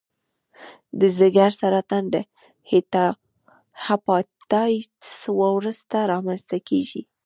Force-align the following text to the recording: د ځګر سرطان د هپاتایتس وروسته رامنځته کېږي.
د 0.99 1.01
ځګر 1.19 1.49
سرطان 1.61 2.03
د 2.13 2.15
هپاتایتس 3.85 5.13
وروسته 5.43 5.97
رامنځته 6.11 6.57
کېږي. 6.69 7.01